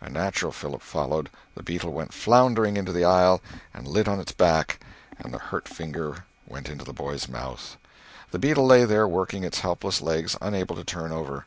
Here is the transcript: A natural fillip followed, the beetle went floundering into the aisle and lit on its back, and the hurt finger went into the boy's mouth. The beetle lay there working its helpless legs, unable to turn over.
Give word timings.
A 0.00 0.10
natural 0.10 0.50
fillip 0.50 0.82
followed, 0.82 1.30
the 1.54 1.62
beetle 1.62 1.92
went 1.92 2.12
floundering 2.12 2.76
into 2.76 2.90
the 2.92 3.04
aisle 3.04 3.40
and 3.72 3.86
lit 3.86 4.08
on 4.08 4.18
its 4.18 4.32
back, 4.32 4.80
and 5.20 5.32
the 5.32 5.38
hurt 5.38 5.68
finger 5.68 6.24
went 6.48 6.68
into 6.68 6.84
the 6.84 6.92
boy's 6.92 7.28
mouth. 7.28 7.76
The 8.32 8.40
beetle 8.40 8.66
lay 8.66 8.84
there 8.84 9.06
working 9.06 9.44
its 9.44 9.60
helpless 9.60 10.00
legs, 10.02 10.36
unable 10.40 10.74
to 10.74 10.82
turn 10.82 11.12
over. 11.12 11.46